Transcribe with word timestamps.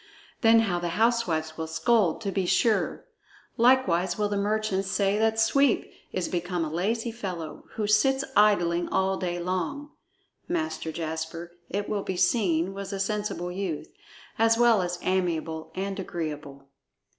Then 0.41 0.61
how 0.61 0.79
the 0.79 0.87
housewives 0.97 1.59
will 1.59 1.67
scold, 1.67 2.21
to 2.21 2.31
be 2.31 2.47
sure! 2.47 3.05
Likewise 3.55 4.17
will 4.17 4.29
the 4.29 4.35
merchants 4.35 4.87
say 4.89 5.19
that 5.19 5.39
Sweep 5.39 5.93
is 6.11 6.27
become 6.27 6.65
a 6.65 6.71
lazy 6.73 7.11
fellow, 7.11 7.65
who 7.73 7.85
sits 7.85 8.23
idling 8.35 8.89
all 8.89 9.17
day 9.17 9.37
long." 9.37 9.91
Master 10.47 10.91
Jasper, 10.91 11.51
it 11.69 11.87
will 11.87 12.01
be 12.01 12.17
seen, 12.17 12.73
was 12.73 12.91
a 12.91 12.99
sensible 12.99 13.51
youth, 13.51 13.93
as 14.39 14.57
well 14.57 14.81
as 14.81 14.97
amiable 15.03 15.71
and 15.75 15.99
agreeable. 15.99 16.67